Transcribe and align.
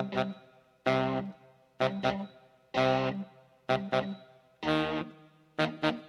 Thank 0.00 0.14
you. 5.84 5.99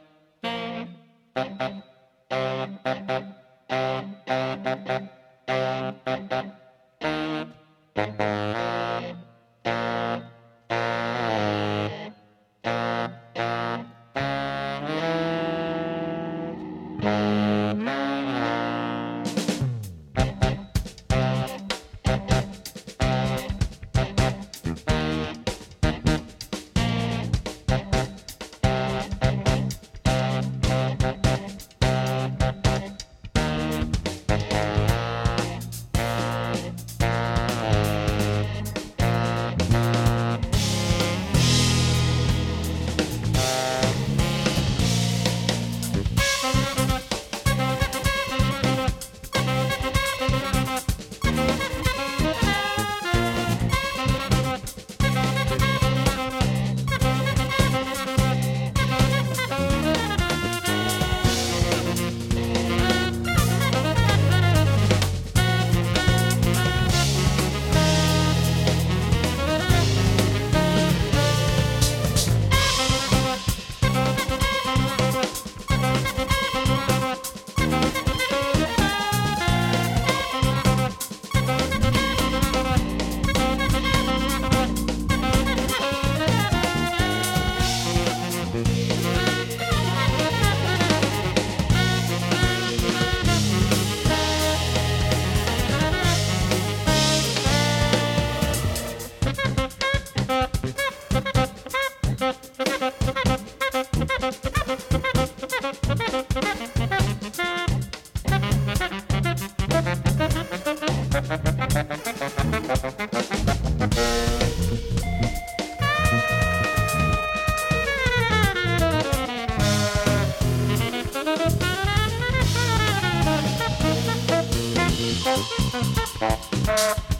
Bye. 126.72 127.11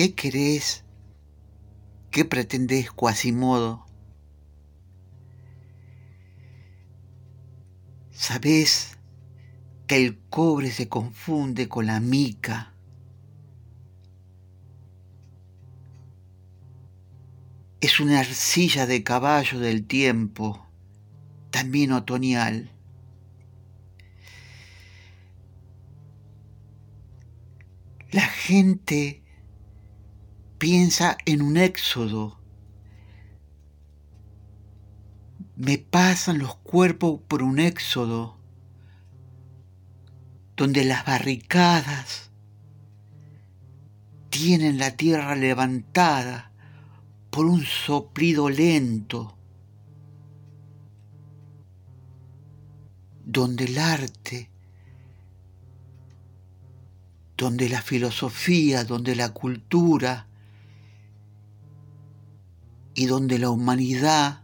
¿Qué 0.00 0.14
querés? 0.14 0.82
¿Qué 2.10 2.24
pretendés, 2.24 2.90
Quasimodo? 2.90 3.84
¿Sabés 8.10 8.96
que 9.86 9.96
el 9.96 10.18
cobre 10.30 10.70
se 10.70 10.88
confunde 10.88 11.68
con 11.68 11.84
la 11.84 12.00
mica? 12.00 12.72
Es 17.82 18.00
una 18.00 18.20
arcilla 18.20 18.86
de 18.86 19.04
caballo 19.04 19.60
del 19.60 19.86
tiempo, 19.86 20.66
también 21.50 21.92
otoñal. 21.92 22.70
La 28.12 28.22
gente 28.22 29.19
piensa 30.60 31.16
en 31.24 31.40
un 31.40 31.56
éxodo. 31.56 32.38
Me 35.56 35.78
pasan 35.78 36.38
los 36.38 36.54
cuerpos 36.56 37.18
por 37.26 37.42
un 37.42 37.58
éxodo, 37.58 38.36
donde 40.58 40.84
las 40.84 41.06
barricadas 41.06 42.30
tienen 44.28 44.78
la 44.78 44.90
tierra 44.98 45.34
levantada 45.34 46.52
por 47.30 47.46
un 47.46 47.64
soplido 47.64 48.50
lento, 48.50 49.38
donde 53.24 53.64
el 53.64 53.78
arte, 53.78 54.50
donde 57.38 57.70
la 57.70 57.80
filosofía, 57.80 58.84
donde 58.84 59.16
la 59.16 59.30
cultura, 59.30 60.26
y 63.00 63.06
donde 63.06 63.38
la 63.38 63.48
humanidad 63.48 64.42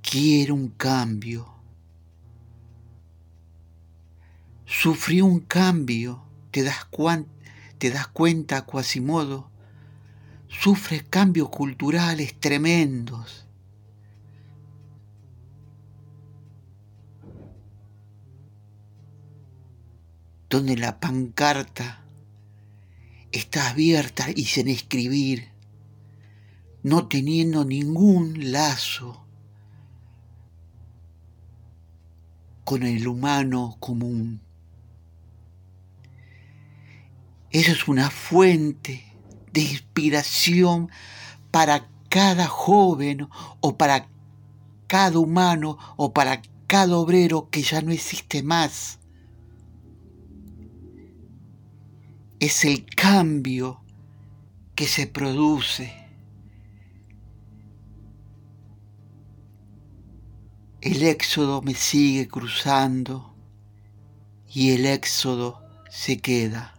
quiere 0.00 0.52
un 0.52 0.68
cambio. 0.68 1.48
Sufrió 4.64 5.26
un 5.26 5.40
cambio, 5.40 6.22
te 6.52 6.62
das, 6.62 6.86
te 7.78 7.90
das 7.90 8.06
cuenta, 8.06 8.64
Quasimodo, 8.64 9.50
sufre 10.46 11.04
cambios 11.04 11.48
culturales 11.48 12.38
tremendos. 12.38 13.48
Donde 20.48 20.76
la 20.76 21.00
pancarta 21.00 22.05
está 23.36 23.70
abierta 23.70 24.26
y 24.34 24.44
sin 24.44 24.68
escribir, 24.68 25.50
no 26.82 27.08
teniendo 27.08 27.64
ningún 27.64 28.52
lazo 28.52 29.26
con 32.64 32.82
el 32.82 33.06
humano 33.06 33.76
común. 33.80 34.40
Eso 37.50 37.72
es 37.72 37.88
una 37.88 38.10
fuente 38.10 39.04
de 39.52 39.60
inspiración 39.62 40.90
para 41.50 41.88
cada 42.08 42.46
joven 42.46 43.28
o 43.60 43.76
para 43.76 44.08
cada 44.86 45.18
humano 45.18 45.78
o 45.96 46.12
para 46.12 46.42
cada 46.66 46.96
obrero 46.96 47.48
que 47.50 47.62
ya 47.62 47.80
no 47.82 47.92
existe 47.92 48.42
más. 48.42 48.98
es 52.40 52.64
el 52.64 52.84
cambio 52.84 53.80
que 54.74 54.86
se 54.86 55.06
produce. 55.06 55.92
El 60.80 61.02
éxodo 61.02 61.62
me 61.62 61.74
sigue 61.74 62.28
cruzando 62.28 63.34
y 64.48 64.70
el 64.72 64.86
éxodo 64.86 65.62
se 65.90 66.18
queda. 66.18 66.76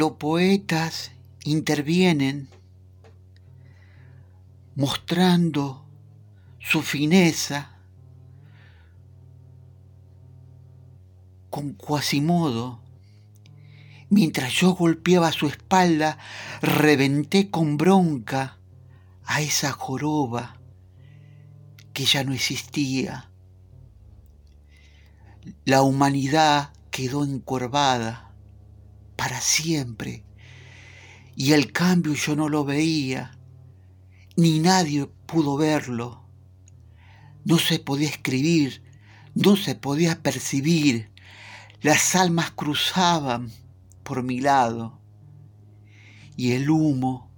Los 0.00 0.12
poetas 0.12 1.12
intervienen 1.44 2.48
mostrando 4.74 5.84
su 6.58 6.80
fineza 6.80 7.76
con 11.50 11.74
Quasimodo. 11.74 12.80
Mientras 14.08 14.54
yo 14.54 14.72
golpeaba 14.72 15.32
su 15.32 15.48
espalda, 15.48 16.16
reventé 16.62 17.50
con 17.50 17.76
bronca 17.76 18.56
a 19.26 19.42
esa 19.42 19.70
joroba 19.70 20.56
que 21.92 22.06
ya 22.06 22.24
no 22.24 22.32
existía. 22.32 23.28
La 25.66 25.82
humanidad 25.82 26.72
quedó 26.90 27.22
encorvada 27.22 28.29
para 29.20 29.42
siempre 29.42 30.24
y 31.36 31.52
el 31.52 31.72
cambio 31.72 32.14
yo 32.14 32.34
no 32.34 32.48
lo 32.48 32.64
veía, 32.64 33.36
ni 34.34 34.60
nadie 34.60 35.10
pudo 35.26 35.58
verlo. 35.58 36.24
No 37.44 37.58
se 37.58 37.78
podía 37.80 38.08
escribir, 38.08 38.82
no 39.34 39.56
se 39.56 39.74
podía 39.74 40.22
percibir, 40.22 41.10
las 41.82 42.14
almas 42.14 42.52
cruzaban 42.52 43.52
por 44.04 44.22
mi 44.22 44.40
lado 44.40 44.98
y 46.34 46.52
el 46.52 46.70
humo 46.70 47.30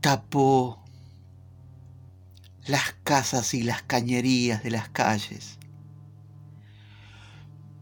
tapó 0.00 0.82
las 2.64 2.94
casas 3.04 3.52
y 3.52 3.64
las 3.64 3.82
cañerías 3.82 4.62
de 4.62 4.70
las 4.70 4.88
calles. 4.88 5.58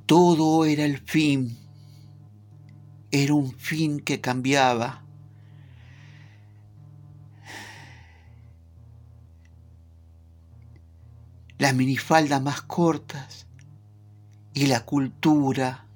Todo 0.06 0.64
era 0.64 0.84
el 0.84 0.98
fin, 0.98 1.56
era 3.10 3.34
un 3.34 3.52
fin 3.52 4.00
que 4.00 4.20
cambiaba. 4.20 5.02
Las 11.58 11.74
minifaldas 11.74 12.40
más 12.40 12.62
cortas 12.62 13.46
y 14.54 14.66
la 14.66 14.84
cultura 14.86 15.86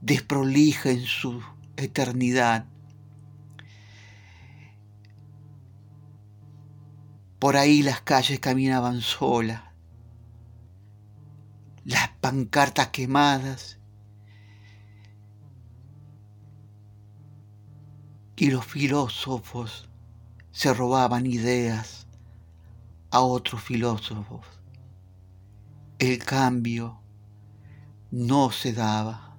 desprolija 0.00 0.90
en 0.90 1.04
su 1.04 1.42
eternidad. 1.76 2.64
Por 7.38 7.56
ahí 7.56 7.82
las 7.82 8.00
calles 8.02 8.38
caminaban 8.38 9.00
solas, 9.00 9.62
las 11.84 12.08
pancartas 12.20 12.88
quemadas 12.88 13.79
y 18.40 18.50
los 18.50 18.64
filósofos 18.64 19.86
se 20.50 20.72
robaban 20.72 21.26
ideas 21.26 22.06
a 23.10 23.20
otros 23.20 23.62
filósofos. 23.62 24.46
El 25.98 26.24
cambio 26.24 27.02
no 28.10 28.50
se 28.50 28.72
daba. 28.72 29.29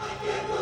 Aqui 0.00 0.28
é 0.28 0.61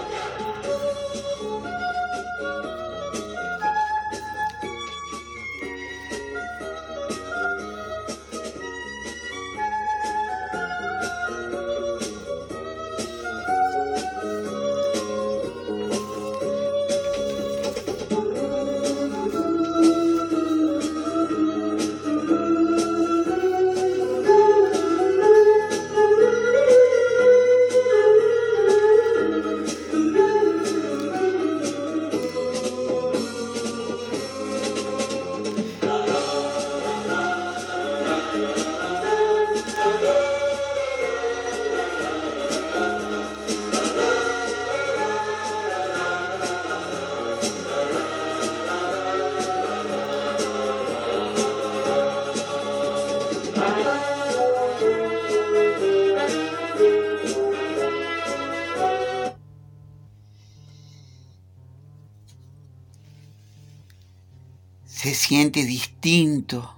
siente 65.30 65.64
distinto. 65.64 66.74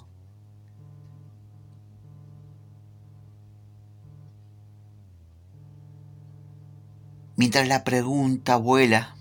Mientras 7.35 7.67
la 7.67 7.83
pregunta 7.83 8.57
vuela, 8.57 9.17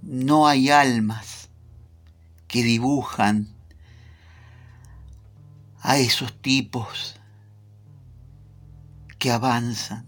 no 0.00 0.48
hay 0.48 0.70
almas 0.70 1.50
que 2.48 2.62
dibujan 2.62 3.46
a 5.82 5.98
esos 5.98 6.32
tipos 6.40 7.20
que 9.18 9.30
avanzan. 9.30 10.06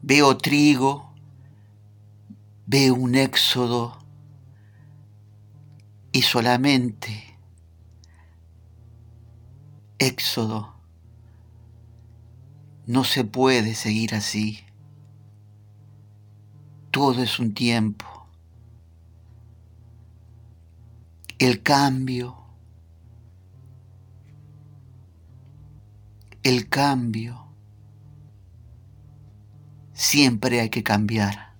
Veo 0.00 0.38
trigo, 0.38 1.12
veo 2.64 2.94
un 2.94 3.16
éxodo 3.16 4.01
y 6.12 6.22
solamente 6.22 7.32
éxodo. 9.98 10.74
No 12.86 13.04
se 13.04 13.24
puede 13.24 13.74
seguir 13.74 14.14
así. 14.14 14.60
Todo 16.90 17.22
es 17.22 17.38
un 17.38 17.54
tiempo. 17.54 18.06
El 21.38 21.62
cambio, 21.62 22.36
el 26.42 26.68
cambio, 26.68 27.46
siempre 29.94 30.60
hay 30.60 30.70
que 30.70 30.82
cambiar. 30.82 31.51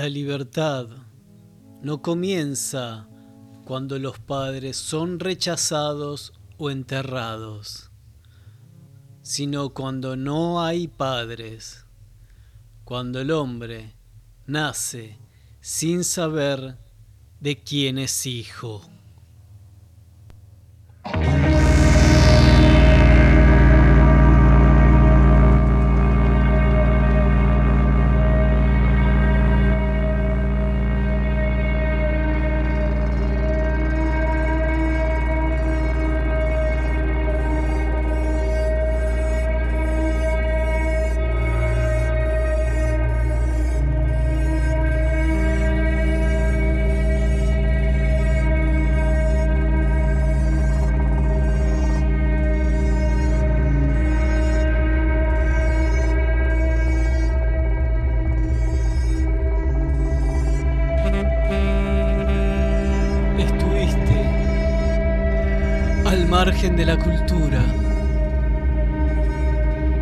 La 0.00 0.08
libertad 0.08 0.86
no 1.82 2.00
comienza 2.00 3.06
cuando 3.66 3.98
los 3.98 4.18
padres 4.18 4.78
son 4.78 5.20
rechazados 5.20 6.32
o 6.56 6.70
enterrados, 6.70 7.90
sino 9.20 9.74
cuando 9.74 10.16
no 10.16 10.64
hay 10.64 10.88
padres, 10.88 11.84
cuando 12.84 13.20
el 13.20 13.30
hombre 13.30 13.94
nace 14.46 15.18
sin 15.60 16.02
saber 16.02 16.78
de 17.38 17.58
quién 17.58 17.98
es 17.98 18.24
hijo. 18.24 18.80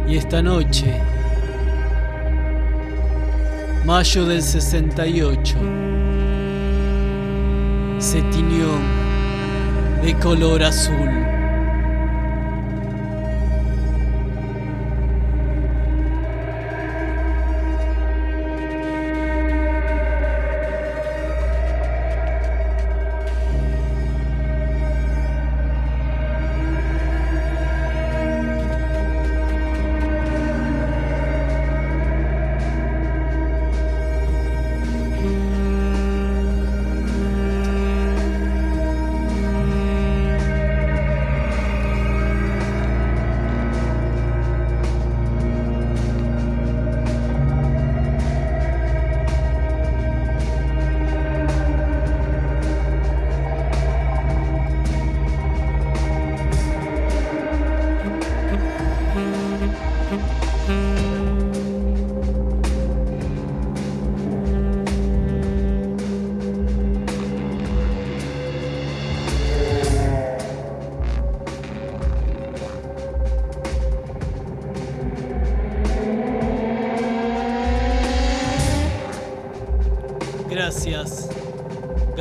Y 0.09 0.17
esta 0.17 0.41
noche, 0.41 0.87
mayo 3.85 4.25
del 4.25 4.41
68, 4.41 5.55
se 7.99 8.23
tiñó 8.23 8.71
de 10.03 10.15
color 10.15 10.63
azul. 10.63 11.28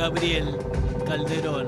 Gabriel 0.08 0.56
Calderón. 1.06 1.67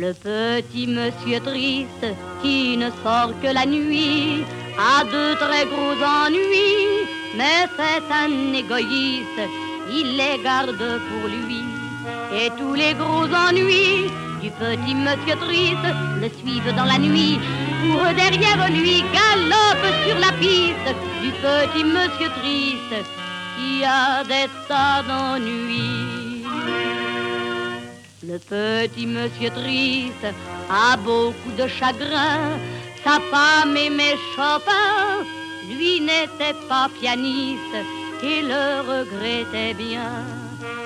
Le 0.00 0.14
petit 0.14 0.86
monsieur 0.86 1.40
triste 1.40 2.06
qui 2.42 2.74
ne 2.78 2.88
sort 3.02 3.32
que 3.42 3.52
la 3.52 3.66
nuit 3.66 4.42
a 4.78 5.04
de 5.04 5.34
très 5.34 5.66
gros 5.66 5.98
ennuis, 6.22 7.04
mais 7.36 7.68
c'est 7.76 8.06
un 8.24 8.54
égoïste, 8.54 9.42
il 9.92 10.16
les 10.16 10.42
garde 10.42 10.84
pour 11.08 11.24
lui. 11.28 11.62
Et 12.32 12.48
tous 12.58 12.72
les 12.72 12.94
gros 12.94 13.28
ennuis 13.46 14.08
du 14.40 14.50
petit 14.62 14.94
monsieur 14.94 15.36
triste 15.44 15.90
le 16.22 16.28
suivent 16.40 16.74
dans 16.74 16.88
la 16.92 16.96
nuit, 16.96 17.38
pour 17.82 18.02
derrière 18.22 18.70
lui 18.70 19.04
galope 19.16 19.86
sur 20.06 20.18
la 20.18 20.32
piste 20.40 20.90
du 21.22 21.30
petit 21.44 21.84
monsieur 21.84 22.30
triste 22.40 22.96
qui 23.56 23.84
a 23.84 24.24
des 24.24 24.48
tas 24.66 25.02
d'ennuis. 25.06 26.19
Le 28.30 28.38
petit 28.38 29.06
monsieur 29.08 29.50
triste 29.50 30.28
a 30.70 30.96
beaucoup 30.98 31.52
de 31.58 31.66
chagrin. 31.66 32.60
Sa 33.02 33.18
femme 33.28 33.76
aimait 33.76 34.14
Chopin, 34.36 35.24
lui 35.68 36.00
n'était 36.00 36.56
pas 36.68 36.88
pianiste 37.00 37.78
et 38.22 38.42
le 38.42 38.62
regrettait 38.92 39.74
bien. 39.74 40.12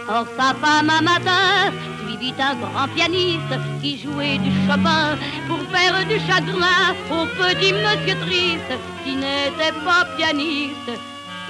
Or 0.08 0.26
sa 0.38 0.54
femme 0.54 0.88
un 0.88 1.02
matin 1.02 1.70
suivit 2.06 2.32
un 2.38 2.54
grand 2.54 2.88
pianiste 2.94 3.56
qui 3.82 3.98
jouait 3.98 4.38
du 4.38 4.50
Chopin 4.66 5.18
pour 5.46 5.60
faire 5.70 5.98
du 6.08 6.18
chagrin 6.20 6.94
au 7.10 7.26
petit 7.40 7.74
monsieur 7.74 8.18
triste 8.26 8.72
qui 9.04 9.16
n'était 9.16 9.78
pas 9.84 10.06
pianiste 10.16 10.92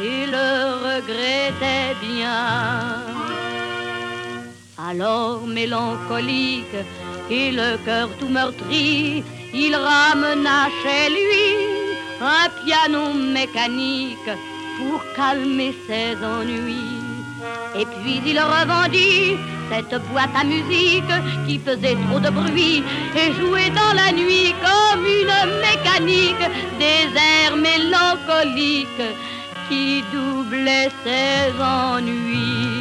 et 0.03 0.27
le 0.27 0.49
regrettait 0.89 1.95
bien. 2.03 3.24
Alors 4.87 5.47
mélancolique 5.47 6.77
et 7.31 7.51
le 7.53 7.79
cœur 7.87 8.11
tout 8.21 8.29
meurtri, 8.29 9.25
il 9.55 9.75
ramena 9.75 10.69
chez 10.83 11.09
lui 11.09 11.47
un 12.21 12.51
piano 12.63 13.15
mécanique 13.15 14.31
pour 14.77 15.01
calmer 15.17 15.75
ses 15.87 16.23
ennuis. 16.23 17.01
Et 17.81 17.87
puis 17.87 18.21
il 18.27 18.39
revendit 18.39 19.39
cette 19.71 20.03
boîte 20.09 20.37
à 20.39 20.45
musique 20.45 21.15
qui 21.47 21.59
faisait 21.59 21.97
trop 22.07 22.21
de 22.21 22.29
bruit 22.29 22.85
et 23.17 23.33
jouait 23.41 23.71
dans 23.71 23.95
la 23.95 24.13
nuit 24.13 24.55
comme 24.67 25.07
une 25.07 25.39
mécanique 25.67 26.47
des 26.79 27.09
airs 27.33 27.57
mélancoliques 27.57 29.09
qui 29.71 30.05
doublaient 30.13 30.91
ses 31.05 31.59
ennuis. 31.59 32.74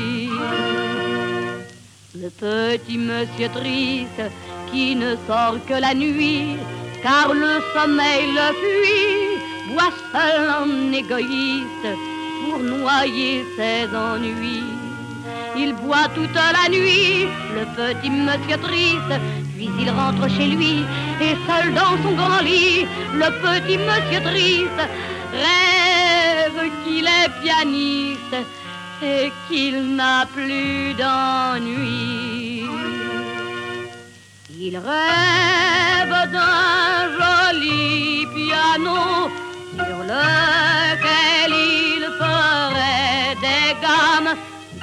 Le 2.23 2.29
petit 2.29 2.97
monsieur 2.97 3.49
triste 3.49 4.31
qui 4.71 4.95
ne 4.95 5.13
sort 5.27 5.57
que 5.67 5.73
la 5.73 5.93
nuit, 5.93 6.55
car 7.03 7.33
le 7.33 7.59
sommeil 7.73 8.27
le 8.37 8.47
fuit, 8.61 9.73
boit 9.73 9.91
seul 10.13 10.49
en 10.61 10.93
égoïste 10.93 11.89
pour 12.45 12.59
noyer 12.59 13.43
ses 13.57 13.93
ennuis. 13.93 14.63
Il 15.57 15.73
boit 15.73 16.07
toute 16.15 16.33
la 16.33 16.69
nuit, 16.69 17.27
le 17.57 17.65
petit 17.75 18.09
monsieur 18.09 18.57
triste, 18.67 19.15
puis 19.57 19.69
il 19.81 19.89
rentre 19.89 20.29
chez 20.29 20.47
lui, 20.47 20.85
et 21.19 21.35
seul 21.45 21.73
dans 21.73 21.97
son 22.03 22.15
grand 22.15 22.41
lit, 22.41 22.85
le 23.15 23.29
petit 23.43 23.77
monsieur 23.77 24.23
triste 24.31 24.83
rêve 25.43 26.71
qu'il 26.85 27.05
est 27.05 27.31
pianiste 27.43 28.47
et 29.03 29.31
qu'il 29.47 29.95
n'a 29.95 30.25
plus 30.33 30.93
d'ennui. 30.93 32.63
Il 34.65 34.77
rêve 34.77 36.17
d'un 36.35 36.97
joli 37.17 38.25
piano 38.35 39.01
sur 39.75 39.99
lequel 40.13 41.51
il 41.51 42.03
ferait 42.21 43.35
des 43.47 43.67
gammes, 43.85 44.33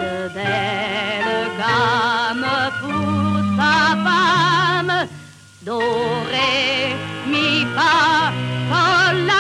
de 0.02 0.14
belles 0.36 1.50
gammes 1.62 2.50
pour 2.80 3.36
sa 3.58 3.76
femme, 4.06 4.94
Do, 5.62 5.78
ré, 6.32 6.94
mi, 7.26 7.66
fa, 7.74 9.12
la, 9.28 9.39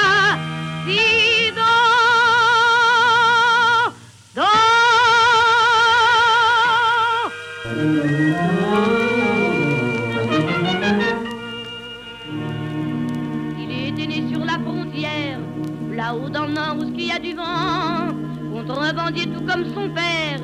y 17.10 17.12
a 17.12 17.18
du 17.18 17.34
vent, 17.34 18.14
contrebandier 18.52 19.26
tout 19.26 19.44
comme 19.44 19.64
son 19.74 19.88
père. 19.90 20.40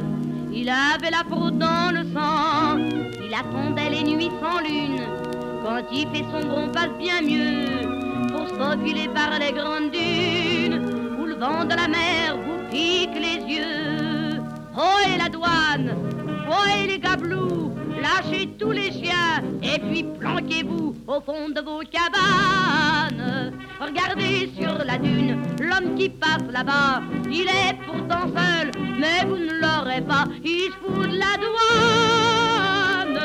Il 0.52 0.68
avait 0.68 1.10
la 1.10 1.22
fraude 1.30 1.58
dans 1.58 1.92
le 1.92 2.02
sang, 2.12 2.78
il 3.24 3.32
attendait 3.32 3.90
les 3.90 4.02
nuits 4.02 4.30
sans 4.42 4.58
lune. 4.60 5.02
Quand 5.62 5.82
il 5.92 6.08
fait 6.08 6.24
sombre, 6.32 6.54
on 6.64 6.68
passe 6.68 6.94
bien 6.98 7.20
mieux 7.22 7.86
pour 8.32 8.48
se 8.48 9.08
par 9.14 9.38
les 9.38 9.52
grandes 9.52 9.90
dunes 9.92 11.16
où 11.20 11.24
le 11.24 11.34
vent 11.34 11.64
de 11.64 11.76
la 11.82 11.88
mer 11.88 12.36
vous 12.44 12.68
pique 12.70 13.14
les 13.14 13.25
et 15.78 16.86
les 16.86 16.98
gablous, 16.98 17.72
lâchez 18.00 18.48
tous 18.58 18.70
les 18.70 18.90
chiens 18.90 19.42
et 19.62 19.78
puis 19.78 20.04
planquez-vous 20.18 20.94
au 21.06 21.20
fond 21.20 21.48
de 21.50 21.60
vos 21.60 21.80
cabanes. 21.80 23.52
Regardez 23.78 24.50
sur 24.58 24.78
la 24.84 24.96
dune 24.98 25.42
l'homme 25.60 25.94
qui 25.96 26.08
passe 26.08 26.42
là-bas. 26.50 27.02
Il 27.30 27.48
est 27.48 27.76
pourtant 27.86 28.28
seul, 28.34 28.70
mais 28.98 29.24
vous 29.26 29.36
ne 29.36 29.52
l'aurez 29.60 30.00
pas. 30.00 30.24
Il 30.42 30.70
se 30.70 30.76
fout 30.78 31.10
de 31.10 31.18
la 31.18 31.36
douane. 31.44 33.18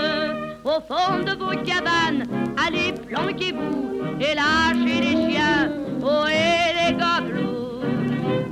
Au 0.64 0.82
fond 0.82 1.20
de 1.20 1.32
vos 1.32 1.56
cabanes, 1.64 2.26
allez 2.66 2.94
planquez-vous 3.08 4.20
et 4.20 4.36
lâchez 4.36 5.02
les 5.02 5.32
chiens. 5.32 5.72
Oh 6.04 6.26
et 6.28 6.74
les 6.76 6.94
gobelous, 6.94 7.82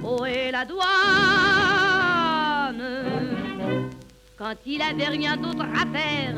oh 0.03 0.25
et 0.25 0.51
la 0.51 0.65
douane. 0.65 1.48
Quand 4.39 4.55
il 4.65 4.81
avait 4.81 5.09
rien 5.09 5.35
d'autre 5.35 5.65
à 5.65 5.85
faire, 5.93 6.35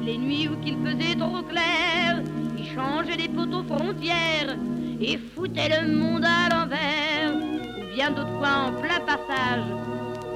les 0.00 0.16
nuits 0.16 0.48
où 0.48 0.56
qu'il 0.64 0.78
faisait 0.78 1.14
trop 1.14 1.42
clair, 1.42 2.22
il 2.56 2.64
changeait 2.74 3.18
les 3.18 3.28
poteaux 3.28 3.62
frontières 3.64 4.56
et 4.98 5.18
foutait 5.18 5.68
le 5.68 5.94
monde 5.94 6.24
à 6.24 6.48
l'envers, 6.48 7.34
ou 7.34 7.94
bien 7.94 8.12
d'autres 8.12 8.38
fois 8.38 8.68
en 8.68 8.72
plein 8.80 8.98
passage. 9.00 9.62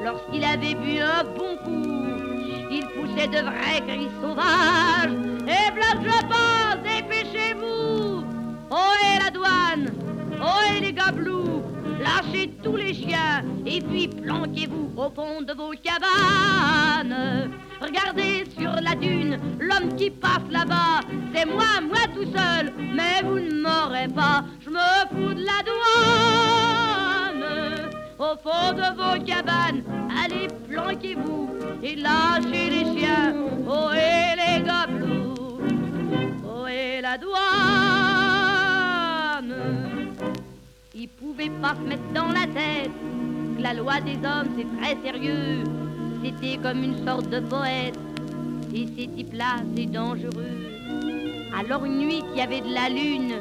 Lorsqu'il 0.04 0.44
avait 0.44 0.74
bu 0.74 0.98
un 0.98 1.24
bon 1.24 1.56
coup, 1.64 2.68
il 2.70 2.84
poussait 2.88 3.28
de 3.28 3.42
vrais 3.42 3.80
cris 3.88 4.10
sauvages. 4.20 5.16
Et 5.48 5.70
bloc 5.72 6.04
je 6.04 6.26
passe, 6.28 6.82
dépêchez-vous 6.84 8.22
Oh 8.70 8.92
et 9.02 9.24
la 9.24 9.30
douane 9.30 9.94
Oh 10.42 10.76
et 10.76 10.80
les 10.80 10.92
gablous 10.92 11.57
Lâchez 12.08 12.48
tous 12.62 12.76
les 12.76 12.94
chiens 12.94 13.44
et 13.66 13.80
puis 13.82 14.08
planquez-vous 14.08 14.92
au 14.96 15.10
fond 15.10 15.42
de 15.42 15.52
vos 15.52 15.72
cabanes. 15.82 17.50
Regardez 17.82 18.44
sur 18.58 18.72
la 18.80 18.94
dune 18.94 19.38
l'homme 19.60 19.94
qui 19.94 20.08
passe 20.10 20.48
là-bas. 20.50 21.00
C'est 21.34 21.44
moi, 21.44 21.80
moi 21.82 22.06
tout 22.14 22.24
seul, 22.24 22.72
mais 22.78 23.20
vous 23.22 23.38
ne 23.38 23.60
m'aurez 23.60 24.08
pas. 24.08 24.42
Je 24.64 24.70
me 24.70 25.06
fous 25.10 25.34
de 25.34 25.44
la 25.44 25.62
douane. 25.68 27.44
Au 28.18 28.36
fond 28.42 28.72
de 28.72 28.88
vos 28.96 29.18
cabanes, 29.24 29.82
allez 30.22 30.48
planquez-vous 30.68 31.50
et 31.82 31.96
lâchez 31.96 32.70
les 32.70 32.86
chiens. 32.98 33.34
Oh 33.68 33.90
et 33.92 34.34
les 34.40 34.62
gablous, 34.64 35.60
oh 36.42 36.66
et 36.66 37.02
la 37.02 37.18
douane. 37.18 38.17
Il 41.00 41.08
pouvait 41.10 41.50
pas 41.62 41.76
se 41.76 41.88
mettre 41.88 42.12
dans 42.12 42.26
la 42.26 42.44
tête 42.46 42.90
que 43.56 43.62
la 43.62 43.72
loi 43.72 44.00
des 44.00 44.16
hommes 44.16 44.48
c'est 44.56 44.66
très 44.80 45.00
sérieux. 45.00 45.62
C'était 46.24 46.56
comme 46.56 46.82
une 46.82 47.06
sorte 47.06 47.30
de 47.30 47.38
poète. 47.38 47.96
Et 48.74 48.88
ces 48.96 49.06
types-là, 49.06 49.58
c'est 49.76 49.86
dangereux. 49.86 50.58
Alors 51.56 51.84
une 51.84 51.98
nuit, 51.98 52.24
il 52.32 52.38
y 52.38 52.40
avait 52.40 52.62
de 52.62 52.74
la 52.74 52.88
lune 52.88 53.34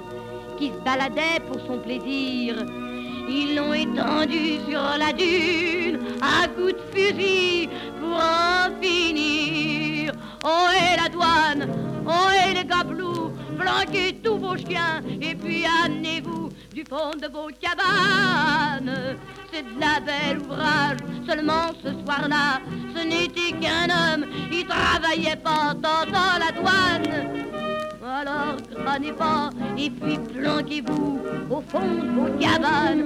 qui 0.60 0.67
se 0.67 0.78
baladait 0.86 1.39
pour 1.48 1.60
son 1.65 1.80
plaisir. 1.80 2.63
Ils 3.28 3.56
l'ont 3.56 3.74
étendu 3.74 4.60
sur 4.70 4.84
la 5.00 5.12
dune 5.12 5.98
à 6.22 6.48
coups 6.50 6.76
de 6.76 6.96
fusil 6.96 7.70
pour 8.00 8.17
en 8.17 8.70
finir. 8.80 10.13
Oh 10.46 10.67
et 10.76 11.02
la 11.02 11.10
douane, 11.10 11.67
oh 12.06 12.30
et 12.48 12.54
les 12.54 12.65
gablous, 12.65 13.16
planquez 13.58 14.20
tous 14.24 14.38
vos 14.38 14.58
chiens 14.58 15.02
et 15.22 15.36
puis 15.36 15.65
amenez-vous 15.84 16.50
du 16.74 16.84
fond 16.88 17.12
de 17.22 17.28
vos 17.28 17.50
cabanes. 17.60 19.17
C'est 19.52 19.63
de 19.63 19.80
la 19.80 20.00
belle 20.00 20.39
ouvrage, 20.39 20.98
seulement 21.28 21.72
ce 21.84 21.89
soir-là, 22.04 22.62
ce 22.96 23.04
n'était 23.04 23.58
qu'un 23.60 23.89
homme, 23.89 24.26
il 24.52 24.65
travaillait 24.65 25.38
pas 25.38 25.74
dans 25.74 26.39
la 26.39 26.52
douane. 26.52 27.48
Alors 28.04 28.56
crânez 28.76 29.12
pas 29.12 29.50
et 29.78 29.89
puis 29.89 30.17
planquez-vous 30.17 31.20
au 31.50 31.62
fond 31.62 31.82
de 31.82 32.08
vos 32.08 32.38
cabanes. 32.39 33.06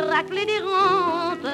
Raclait 0.00 0.46
des 0.46 0.58
rentes, 0.58 1.52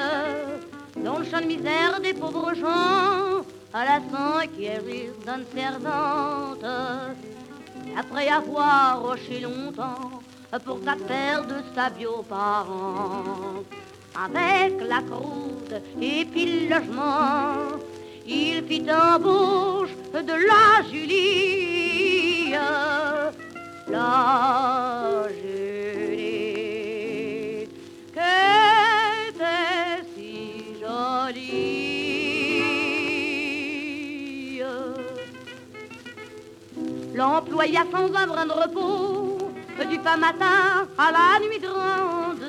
dans 1.03 1.19
le 1.19 1.25
champ 1.25 1.41
de 1.41 1.45
misère 1.45 1.99
des 2.01 2.13
pauvres 2.13 2.53
gens, 2.53 3.45
à 3.73 3.85
la 3.85 3.99
cinquième 4.11 4.83
d'une 4.83 5.45
servante. 5.55 6.65
Après 7.97 8.27
avoir 8.27 9.01
roché 9.01 9.39
longtemps 9.39 10.21
pour 10.65 10.79
sa 10.85 10.95
terre 10.95 11.45
de 11.45 11.55
sa 11.75 11.89
bio-parent, 11.89 13.63
avec 14.15 14.73
la 14.87 15.01
croûte 15.01 15.73
et 16.01 16.25
puis 16.25 16.45
le 16.45 16.69
logement, 16.69 17.77
il 18.25 18.63
fit 18.67 18.85
embauche 18.91 19.95
de 20.13 20.33
la 20.47 20.81
la 23.89 25.29
Julie, 25.31 25.46
L'employa 37.47 37.85
sans 37.91 38.13
un 38.13 38.27
brin 38.27 38.45
de 38.45 38.51
repos, 38.51 39.37
du 39.89 39.99
pas 39.99 40.17
matin 40.17 40.87
à 40.97 41.11
la 41.11 41.39
nuit 41.45 41.59
grande, 41.59 42.43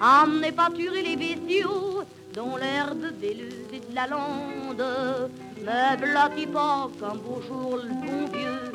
emmener 0.00 0.52
pâturer 0.52 1.02
les 1.02 1.16
bestiaux, 1.16 2.04
dont 2.32 2.56
l'herbe 2.56 3.06
véleuse 3.20 3.72
et 3.72 3.80
de 3.80 3.94
la 3.94 4.06
lande, 4.06 5.30
me 5.60 5.96
blottit 5.96 6.46
pas 6.46 6.88
qu'un 7.00 7.16
beau 7.16 7.42
jour 7.48 7.78
le 7.82 7.88
bon 7.88 8.26
vieux 8.32 8.72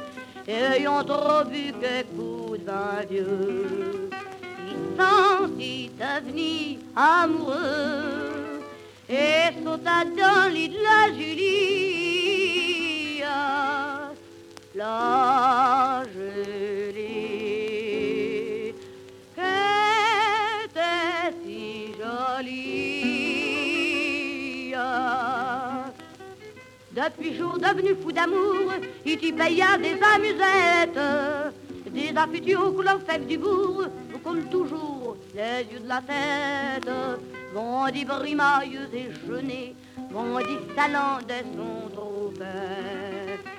ayant 0.48 1.04
trop 1.04 1.46
vu 1.50 1.72
que 1.82 2.04
coup 2.16 2.58
de 2.58 2.66
vin 2.66 3.06
vieux, 3.10 4.10
il 4.68 5.02
sentit 5.02 5.92
devenir 5.98 6.80
amoureux 6.96 8.60
et 9.10 9.64
sauta 9.64 10.04
dans 10.04 10.54
lit 10.54 10.70
de 10.70 10.78
la 10.84 11.14
Julie, 11.14 12.01
la 14.82 16.04
Julie, 16.14 17.04
qu'était 19.36 20.82
si 21.44 21.94
jolie. 22.00 23.14
Depuis 26.92 27.32
jour 27.38 27.56
devenu 27.60 27.96
fou 28.02 28.12
d'amour, 28.12 28.74
il 29.06 29.18
t'y 29.20 29.32
paya 29.32 29.78
des 29.78 29.98
amusettes, 30.14 31.06
des 31.92 32.12
affections 32.16 32.74
couleur 32.74 33.00
fève 33.08 33.26
du 33.28 33.38
bourg, 33.38 33.84
comme 34.24 34.44
toujours, 34.50 35.16
les 35.36 35.64
yeux 35.72 35.80
de 35.80 35.88
la 35.88 36.02
tête, 36.10 36.92
vendit 37.54 38.06
brimailleux 38.06 38.90
et 38.94 39.10
jeûnés, 39.26 39.76
vendit 40.12 40.62
salants 40.76 41.20
des 41.28 41.46
son 41.56 41.90
trop 41.96 42.32
bêtes. 42.38 43.51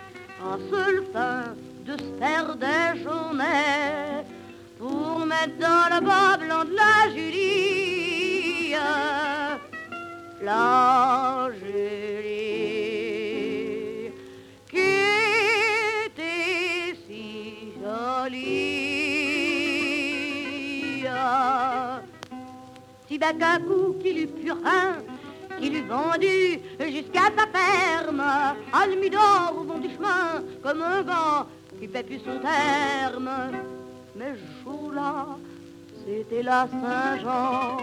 En 0.45 0.59
seul 0.71 1.05
fin 1.13 1.55
de 1.87 1.93
se 1.93 2.11
faire 2.19 2.57
des 2.57 3.01
journées, 3.03 4.25
pour 4.77 5.25
mettre 5.25 5.57
dans 5.59 5.89
le 5.95 6.01
bas 6.05 6.37
blanc 6.37 6.65
de 6.65 6.75
la 6.75 7.09
Julie, 7.15 8.75
la 10.43 11.49
Julie, 11.61 12.43
qui 14.69 14.91
était 16.07 16.97
si 17.07 17.73
jolie. 17.81 18.73
Si 23.09 23.15
Bacacou 23.19 23.95
qu'il 24.03 24.19
eut 24.19 24.27
purin, 24.27 24.97
qu'il 25.63 25.77
eut 25.77 25.87
vendu 25.89 26.61
jusqu'à 26.81 27.31
sa 27.37 27.47
ferme, 27.57 28.23
Almidor 28.73 29.55
au 29.57 29.63
vent 29.63 29.79
du 29.79 29.91
chemin, 29.95 30.43
comme 30.61 30.83
un 30.83 31.03
gant 31.03 31.47
qui 31.79 31.87
fait 31.87 32.03
plus 32.03 32.19
son 32.19 32.39
terme. 32.41 33.31
Mais 34.17 34.35
jour-là, 34.65 35.39
c'était 36.05 36.43
la 36.43 36.67
Saint-Jean 36.69 37.77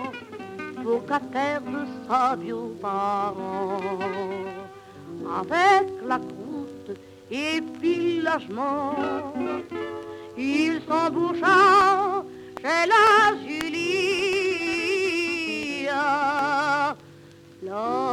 pour 0.83 1.05
qu'à 1.05 1.21
terre 1.31 1.61
de 1.61 1.85
sa 2.07 2.35
vieux 2.35 2.75
parents. 2.81 3.79
Avec 5.39 5.87
la 6.05 6.17
croûte 6.17 6.97
et 7.31 7.61
puis 7.79 8.21
lâchement, 8.21 8.95
il 10.37 10.81
s'emboucha 10.87 12.23
chez 12.61 12.89
la 12.93 13.48
No. 17.69 18.08